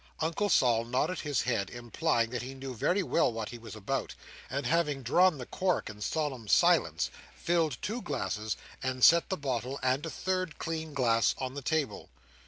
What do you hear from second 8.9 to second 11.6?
set the bottle and a third clean glass on